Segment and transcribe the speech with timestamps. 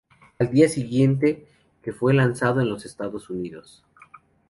[0.39, 1.45] Al día siguiente,
[1.83, 3.83] que fue lanzado en los Estados Unidos.